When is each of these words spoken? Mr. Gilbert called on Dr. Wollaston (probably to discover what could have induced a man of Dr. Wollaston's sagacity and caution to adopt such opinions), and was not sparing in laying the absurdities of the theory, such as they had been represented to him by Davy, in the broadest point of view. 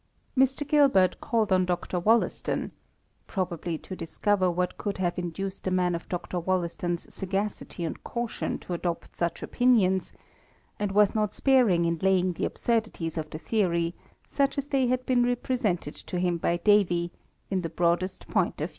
Mr. 0.35 0.67
Gilbert 0.67 1.21
called 1.21 1.51
on 1.51 1.63
Dr. 1.63 1.99
Wollaston 1.99 2.71
(probably 3.27 3.77
to 3.77 3.95
discover 3.95 4.49
what 4.49 4.75
could 4.79 4.97
have 4.97 5.19
induced 5.19 5.67
a 5.67 5.69
man 5.69 5.93
of 5.93 6.09
Dr. 6.09 6.39
Wollaston's 6.39 7.13
sagacity 7.13 7.83
and 7.83 8.03
caution 8.03 8.57
to 8.57 8.73
adopt 8.73 9.15
such 9.15 9.43
opinions), 9.43 10.11
and 10.79 10.91
was 10.91 11.13
not 11.13 11.35
sparing 11.35 11.85
in 11.85 11.99
laying 11.99 12.33
the 12.33 12.45
absurdities 12.45 13.15
of 13.15 13.29
the 13.29 13.37
theory, 13.37 13.93
such 14.25 14.57
as 14.57 14.69
they 14.69 14.87
had 14.87 15.05
been 15.05 15.23
represented 15.23 15.93
to 15.93 16.17
him 16.17 16.39
by 16.39 16.57
Davy, 16.57 17.11
in 17.51 17.61
the 17.61 17.69
broadest 17.69 18.27
point 18.27 18.59
of 18.59 18.69
view. 18.69 18.69